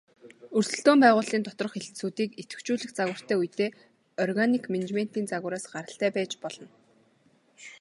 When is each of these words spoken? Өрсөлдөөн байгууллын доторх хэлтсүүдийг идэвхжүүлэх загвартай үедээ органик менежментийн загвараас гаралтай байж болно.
Өрсөлдөөн 0.57 0.99
байгууллын 1.03 1.43
доторх 1.45 1.71
хэлтсүүдийг 1.73 2.31
идэвхжүүлэх 2.41 2.91
загвартай 2.95 3.37
үедээ 3.39 3.69
органик 4.23 4.63
менежментийн 4.73 5.29
загвараас 5.29 5.65
гаралтай 5.73 6.09
байж 6.15 6.31
болно. 6.43 6.67